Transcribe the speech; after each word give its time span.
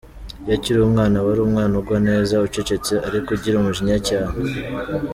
Iyo 0.43 0.53
akiri 0.57 0.77
umwana, 0.87 1.15
aba 1.17 1.29
ari 1.33 1.41
umwana 1.47 1.73
ugwa 1.81 1.97
neza, 2.07 2.43
ucecetse 2.47 2.93
ariko 3.07 3.27
ugira 3.35 3.55
umujinya 3.57 3.97
cyane. 4.09 4.35